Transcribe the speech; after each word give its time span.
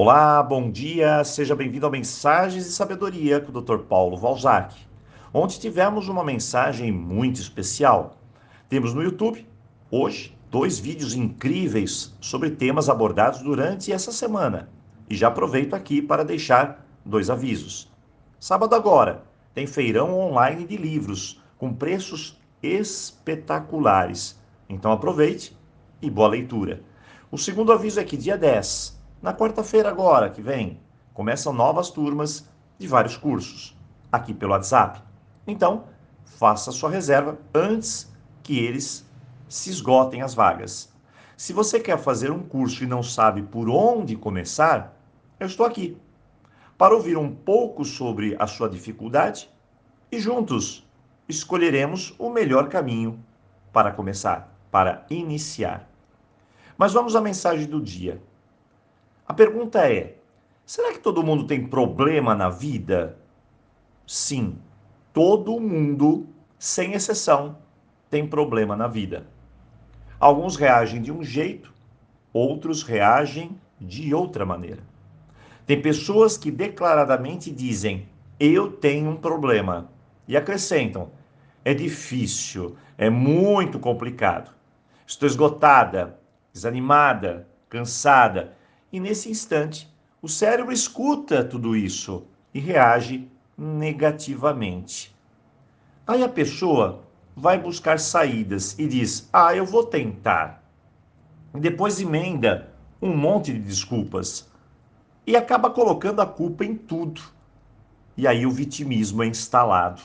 Olá, 0.00 0.40
bom 0.44 0.70
dia, 0.70 1.24
seja 1.24 1.56
bem-vindo 1.56 1.84
a 1.84 1.90
Mensagens 1.90 2.66
de 2.66 2.70
Sabedoria 2.70 3.40
com 3.40 3.50
o 3.50 3.60
Dr. 3.60 3.78
Paulo 3.78 4.16
Valzac. 4.16 4.72
Ontem 5.34 5.58
tivemos 5.58 6.08
uma 6.08 6.22
mensagem 6.22 6.92
muito 6.92 7.40
especial. 7.40 8.16
Temos 8.68 8.94
no 8.94 9.02
YouTube, 9.02 9.44
hoje, 9.90 10.38
dois 10.52 10.78
vídeos 10.78 11.14
incríveis 11.14 12.16
sobre 12.20 12.50
temas 12.50 12.88
abordados 12.88 13.42
durante 13.42 13.90
essa 13.92 14.12
semana. 14.12 14.68
E 15.10 15.16
já 15.16 15.26
aproveito 15.26 15.74
aqui 15.74 16.00
para 16.00 16.24
deixar 16.24 16.86
dois 17.04 17.28
avisos. 17.28 17.90
Sábado 18.38 18.76
agora, 18.76 19.24
tem 19.52 19.66
feirão 19.66 20.16
online 20.16 20.64
de 20.64 20.76
livros 20.76 21.42
com 21.58 21.74
preços 21.74 22.40
espetaculares. 22.62 24.40
Então 24.68 24.92
aproveite 24.92 25.56
e 26.00 26.08
boa 26.08 26.28
leitura. 26.28 26.84
O 27.32 27.36
segundo 27.36 27.72
aviso 27.72 27.98
é 27.98 28.04
que 28.04 28.16
dia 28.16 28.38
10, 28.38 28.97
na 29.20 29.34
quarta-feira 29.34 29.88
agora 29.88 30.30
que 30.30 30.40
vem, 30.40 30.80
começam 31.12 31.52
novas 31.52 31.90
turmas 31.90 32.48
de 32.78 32.86
vários 32.86 33.16
cursos 33.16 33.76
aqui 34.10 34.32
pelo 34.32 34.52
WhatsApp. 34.52 35.02
Então, 35.46 35.84
faça 36.24 36.70
sua 36.70 36.90
reserva 36.90 37.38
antes 37.52 38.12
que 38.42 38.58
eles 38.58 39.04
se 39.48 39.70
esgotem 39.70 40.22
as 40.22 40.34
vagas. 40.34 40.92
Se 41.36 41.52
você 41.52 41.80
quer 41.80 41.98
fazer 41.98 42.30
um 42.30 42.42
curso 42.42 42.84
e 42.84 42.86
não 42.86 43.02
sabe 43.02 43.42
por 43.42 43.68
onde 43.68 44.16
começar, 44.16 44.96
eu 45.38 45.46
estou 45.46 45.66
aqui 45.66 45.96
para 46.76 46.94
ouvir 46.94 47.16
um 47.16 47.34
pouco 47.34 47.84
sobre 47.84 48.36
a 48.38 48.46
sua 48.46 48.68
dificuldade 48.68 49.50
e 50.12 50.20
juntos 50.20 50.86
escolheremos 51.28 52.14
o 52.18 52.30
melhor 52.30 52.68
caminho 52.68 53.22
para 53.72 53.90
começar, 53.90 54.56
para 54.70 55.04
iniciar. 55.10 55.88
Mas 56.76 56.92
vamos 56.92 57.16
à 57.16 57.20
mensagem 57.20 57.66
do 57.66 57.80
dia. 57.80 58.22
A 59.28 59.34
pergunta 59.34 59.86
é: 59.86 60.14
será 60.64 60.90
que 60.90 61.00
todo 61.00 61.22
mundo 61.22 61.46
tem 61.46 61.66
problema 61.66 62.34
na 62.34 62.48
vida? 62.48 63.18
Sim, 64.06 64.56
todo 65.12 65.60
mundo, 65.60 66.26
sem 66.58 66.94
exceção, 66.94 67.58
tem 68.08 68.26
problema 68.26 68.74
na 68.74 68.88
vida. 68.88 69.26
Alguns 70.18 70.56
reagem 70.56 71.02
de 71.02 71.12
um 71.12 71.22
jeito, 71.22 71.74
outros 72.32 72.82
reagem 72.82 73.60
de 73.78 74.14
outra 74.14 74.46
maneira. 74.46 74.82
Tem 75.66 75.82
pessoas 75.82 76.38
que 76.38 76.50
declaradamente 76.50 77.50
dizem: 77.50 78.08
Eu 78.40 78.72
tenho 78.72 79.10
um 79.10 79.16
problema, 79.16 79.90
e 80.26 80.38
acrescentam: 80.38 81.10
É 81.62 81.74
difícil, 81.74 82.78
é 82.96 83.10
muito 83.10 83.78
complicado. 83.78 84.52
Estou 85.06 85.26
esgotada, 85.26 86.18
desanimada, 86.50 87.46
cansada. 87.68 88.56
E 88.90 88.98
nesse 88.98 89.30
instante, 89.30 89.92
o 90.22 90.28
cérebro 90.28 90.72
escuta 90.72 91.44
tudo 91.44 91.76
isso 91.76 92.24
e 92.54 92.58
reage 92.58 93.28
negativamente. 93.56 95.14
Aí 96.06 96.24
a 96.24 96.28
pessoa 96.28 97.04
vai 97.36 97.58
buscar 97.58 98.00
saídas 98.00 98.78
e 98.78 98.86
diz: 98.86 99.28
Ah, 99.30 99.54
eu 99.54 99.66
vou 99.66 99.84
tentar. 99.84 100.64
E 101.54 101.60
depois 101.60 102.00
emenda 102.00 102.72
um 103.00 103.14
monte 103.14 103.52
de 103.52 103.58
desculpas 103.58 104.50
e 105.26 105.36
acaba 105.36 105.68
colocando 105.68 106.22
a 106.22 106.26
culpa 106.26 106.64
em 106.64 106.74
tudo. 106.74 107.20
E 108.16 108.26
aí 108.26 108.46
o 108.46 108.50
vitimismo 108.50 109.22
é 109.22 109.26
instalado. 109.26 110.00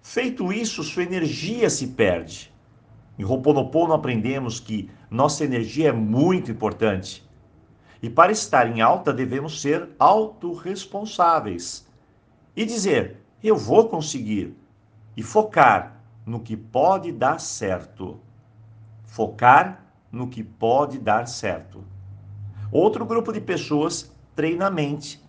Feito 0.00 0.50
isso, 0.50 0.82
sua 0.82 1.02
energia 1.02 1.68
se 1.68 1.88
perde. 1.88 2.50
Em 3.18 3.24
Ho'oponopono 3.24 3.92
aprendemos 3.92 4.58
que 4.58 4.90
nossa 5.10 5.44
energia 5.44 5.90
é 5.90 5.92
muito 5.92 6.50
importante. 6.50 7.27
E 8.02 8.08
para 8.08 8.30
estar 8.30 8.66
em 8.68 8.80
alta 8.80 9.12
devemos 9.12 9.60
ser 9.60 9.88
autorresponsáveis. 9.98 11.86
E 12.54 12.64
dizer, 12.64 13.20
eu 13.42 13.56
vou 13.56 13.88
conseguir. 13.88 14.56
E 15.16 15.22
focar 15.22 16.00
no 16.24 16.40
que 16.40 16.56
pode 16.56 17.10
dar 17.10 17.40
certo. 17.40 18.20
Focar 19.04 19.84
no 20.12 20.28
que 20.28 20.42
pode 20.42 20.98
dar 20.98 21.26
certo. 21.26 21.84
Outro 22.70 23.04
grupo 23.04 23.32
de 23.32 23.40
pessoas 23.40 24.12
treina 24.34 24.66
a 24.66 24.70
mente 24.70 25.20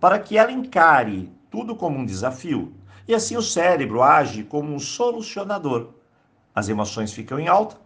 para 0.00 0.18
que 0.18 0.36
ela 0.36 0.50
encare 0.50 1.32
tudo 1.50 1.76
como 1.76 1.98
um 1.98 2.04
desafio. 2.04 2.72
E 3.06 3.14
assim 3.14 3.36
o 3.36 3.42
cérebro 3.42 4.02
age 4.02 4.42
como 4.42 4.74
um 4.74 4.78
solucionador. 4.78 5.90
As 6.54 6.68
emoções 6.68 7.12
ficam 7.12 7.38
em 7.38 7.48
alta, 7.48 7.76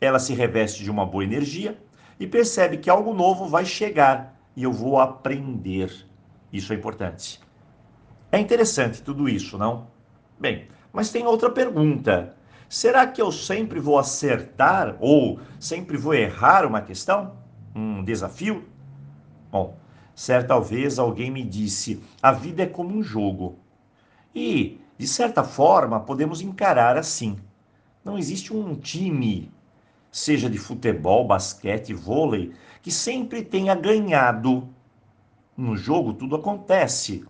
ela 0.00 0.18
se 0.18 0.34
reveste 0.34 0.84
de 0.84 0.90
uma 0.90 1.04
boa 1.04 1.24
energia 1.24 1.78
e 2.18 2.26
percebe 2.26 2.78
que 2.78 2.90
algo 2.90 3.14
novo 3.14 3.46
vai 3.46 3.64
chegar 3.64 4.38
e 4.54 4.62
eu 4.62 4.72
vou 4.72 4.98
aprender. 4.98 5.92
Isso 6.52 6.72
é 6.72 6.76
importante. 6.76 7.40
É 8.32 8.38
interessante 8.38 9.02
tudo 9.02 9.28
isso, 9.28 9.58
não? 9.58 9.88
Bem, 10.38 10.68
mas 10.92 11.10
tem 11.10 11.26
outra 11.26 11.50
pergunta. 11.50 12.34
Será 12.68 13.06
que 13.06 13.22
eu 13.22 13.30
sempre 13.30 13.78
vou 13.78 13.98
acertar 13.98 14.96
ou 15.00 15.38
sempre 15.60 15.96
vou 15.96 16.14
errar 16.14 16.66
uma 16.66 16.80
questão? 16.80 17.36
Um 17.74 18.02
desafio? 18.02 18.64
Bom, 19.50 19.76
Certa 20.16 20.58
vez 20.58 20.98
alguém 20.98 21.30
me 21.30 21.44
disse: 21.44 22.02
a 22.22 22.32
vida 22.32 22.62
é 22.62 22.66
como 22.66 22.96
um 22.96 23.02
jogo. 23.02 23.58
E, 24.34 24.80
de 24.96 25.06
certa 25.06 25.44
forma, 25.44 26.00
podemos 26.00 26.40
encarar 26.40 26.96
assim. 26.96 27.36
Não 28.02 28.16
existe 28.16 28.50
um 28.50 28.74
time, 28.74 29.52
seja 30.16 30.48
de 30.48 30.56
futebol, 30.56 31.26
basquete, 31.26 31.92
vôlei, 31.92 32.54
que 32.80 32.90
sempre 32.90 33.42
tenha 33.42 33.74
ganhado. 33.74 34.66
No 35.54 35.76
jogo 35.76 36.14
tudo 36.14 36.36
acontece. 36.36 37.22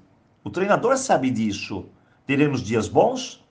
O 0.45 0.51
treinador 0.51 0.97
sabe 0.97 1.29
disso. 1.29 1.87
Teremos 2.25 2.63
dias 2.63 2.87
bons 2.87 3.45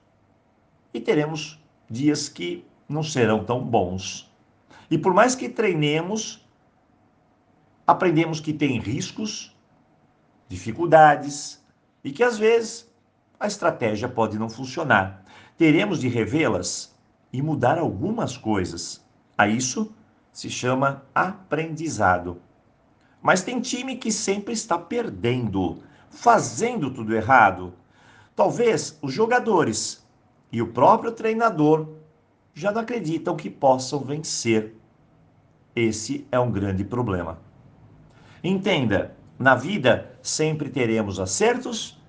e 0.94 0.98
teremos 0.98 1.62
dias 1.88 2.30
que 2.30 2.64
não 2.88 3.02
serão 3.02 3.44
tão 3.44 3.62
bons. 3.62 4.34
E 4.90 4.96
por 4.96 5.12
mais 5.12 5.34
que 5.34 5.50
treinemos, 5.50 6.42
aprendemos 7.86 8.40
que 8.40 8.54
tem 8.54 8.80
riscos, 8.80 9.54
dificuldades 10.48 11.62
e 12.02 12.10
que 12.10 12.22
às 12.22 12.38
vezes 12.38 12.90
a 13.38 13.46
estratégia 13.46 14.08
pode 14.08 14.38
não 14.38 14.48
funcionar. 14.48 15.22
Teremos 15.58 16.00
de 16.00 16.08
revê-las 16.08 16.96
e 17.30 17.42
mudar 17.42 17.78
algumas 17.78 18.38
coisas. 18.38 19.05
A 19.36 19.46
isso 19.46 19.94
se 20.32 20.48
chama 20.48 21.02
aprendizado. 21.14 22.40
Mas 23.20 23.42
tem 23.42 23.60
time 23.60 23.96
que 23.96 24.12
sempre 24.12 24.54
está 24.54 24.78
perdendo, 24.78 25.82
fazendo 26.10 26.90
tudo 26.90 27.14
errado. 27.14 27.72
Talvez 28.34 28.98
os 29.02 29.12
jogadores 29.12 30.06
e 30.52 30.62
o 30.62 30.72
próprio 30.72 31.12
treinador 31.12 31.88
já 32.54 32.72
não 32.72 32.80
acreditam 32.80 33.36
que 33.36 33.50
possam 33.50 34.00
vencer. 34.00 34.74
Esse 35.74 36.26
é 36.32 36.38
um 36.38 36.50
grande 36.50 36.84
problema. 36.84 37.38
Entenda, 38.42 39.14
na 39.38 39.54
vida 39.54 40.16
sempre 40.22 40.70
teremos 40.70 41.20
acertos 41.20 42.00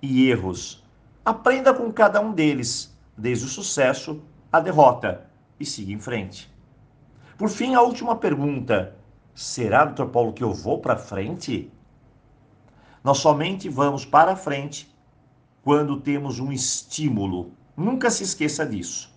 e 0.00 0.30
erros. 0.30 0.82
Aprenda 1.22 1.74
com 1.74 1.92
cada 1.92 2.20
um 2.20 2.32
deles, 2.32 2.96
desde 3.16 3.44
o 3.44 3.48
sucesso 3.48 4.22
à 4.50 4.60
derrota, 4.60 5.26
e 5.58 5.66
siga 5.66 5.92
em 5.92 5.98
frente. 5.98 6.50
Por 7.40 7.48
fim, 7.48 7.74
a 7.74 7.80
última 7.80 8.16
pergunta: 8.16 8.94
será, 9.34 9.86
doutor 9.86 10.10
Paulo, 10.10 10.34
que 10.34 10.44
eu 10.44 10.52
vou 10.52 10.78
para 10.78 10.94
frente? 10.94 11.72
Nós 13.02 13.16
somente 13.16 13.66
vamos 13.66 14.04
para 14.04 14.36
frente 14.36 14.94
quando 15.62 15.98
temos 16.02 16.38
um 16.38 16.52
estímulo. 16.52 17.52
Nunca 17.74 18.10
se 18.10 18.24
esqueça 18.24 18.66
disso. 18.66 19.10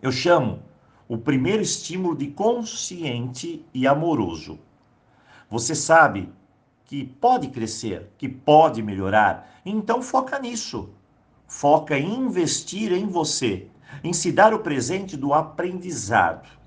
Eu 0.00 0.12
chamo 0.12 0.62
o 1.08 1.18
primeiro 1.18 1.60
estímulo 1.60 2.14
de 2.14 2.28
consciente 2.28 3.66
e 3.74 3.88
amoroso. 3.88 4.60
Você 5.50 5.74
sabe 5.74 6.32
que 6.84 7.04
pode 7.04 7.48
crescer, 7.48 8.08
que 8.16 8.28
pode 8.28 8.84
melhorar, 8.84 9.60
então 9.66 10.00
foca 10.00 10.38
nisso. 10.38 10.90
Foca 11.48 11.98
em 11.98 12.20
investir 12.20 12.92
em 12.92 13.08
você, 13.08 13.66
em 14.04 14.12
se 14.12 14.30
dar 14.30 14.54
o 14.54 14.60
presente 14.60 15.16
do 15.16 15.34
aprendizado. 15.34 16.65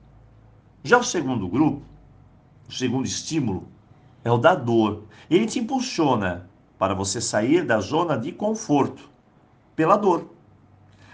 Já 0.83 0.97
o 0.97 1.03
segundo 1.03 1.47
grupo, 1.47 1.81
o 2.67 2.71
segundo 2.71 3.05
estímulo, 3.05 3.67
é 4.23 4.31
o 4.31 4.37
da 4.37 4.55
dor. 4.55 5.03
Ele 5.29 5.45
te 5.45 5.59
impulsiona 5.59 6.49
para 6.77 6.93
você 6.93 7.19
sair 7.19 7.65
da 7.65 7.79
zona 7.79 8.17
de 8.17 8.31
conforto 8.31 9.09
pela 9.75 9.97
dor. 9.97 10.29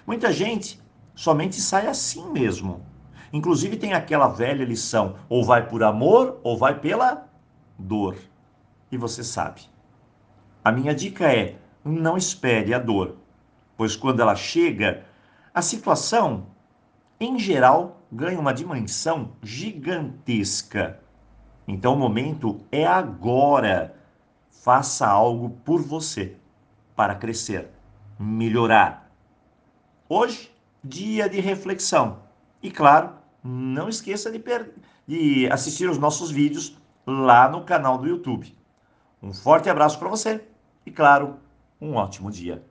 Muita 0.06 0.32
gente 0.32 0.80
somente 1.16 1.60
sai 1.60 1.88
assim 1.88 2.30
mesmo. 2.32 2.86
Inclusive 3.34 3.78
tem 3.78 3.94
aquela 3.94 4.28
velha 4.28 4.64
lição: 4.64 5.16
ou 5.28 5.44
vai 5.44 5.68
por 5.68 5.84
amor 5.84 6.40
ou 6.44 6.58
vai 6.58 6.80
pela 6.80 7.28
dor. 7.78 8.16
E 8.92 8.98
você 8.98 9.24
sabe. 9.24 9.62
A 10.64 10.72
minha 10.72 10.94
dica 10.94 11.32
é: 11.32 11.58
não 11.84 12.16
espere 12.16 12.74
a 12.74 12.80
dor, 12.80 13.18
pois 13.76 13.96
quando 13.96 14.20
ela 14.20 14.36
chega, 14.36 15.06
a 15.54 15.62
situação, 15.62 16.48
em 17.20 17.40
geral, 17.40 18.02
ganha 18.12 18.40
uma 18.40 18.54
dimensão 18.54 19.32
gigantesca. 19.42 21.00
Então 21.68 21.94
o 21.94 21.98
momento 21.98 22.60
é 22.72 22.86
agora. 22.86 23.96
Faça 24.50 25.08
algo 25.08 25.52
por 25.64 25.82
você 25.82 26.36
para 26.96 27.16
crescer, 27.16 27.70
melhorar. 28.20 29.12
Hoje, 30.10 30.52
dia 30.84 31.30
de 31.30 31.40
reflexão. 31.40 32.20
E 32.62 32.72
claro, 32.72 33.12
não 33.44 33.88
esqueça 33.88 34.32
de, 34.32 34.44
de 35.08 35.48
assistir 35.52 35.90
os 35.90 35.98
nossos 35.98 36.32
vídeos 36.32 36.78
lá 37.06 37.48
no 37.48 37.64
canal 37.64 37.98
do 37.98 38.08
YouTube. 38.08 38.58
Um 39.22 39.34
forte 39.34 39.70
abraço 39.70 40.00
para 40.00 40.10
você 40.10 40.44
e, 40.86 40.92
claro, 40.92 41.38
um 41.80 41.96
ótimo 41.96 42.32
dia. 42.32 42.64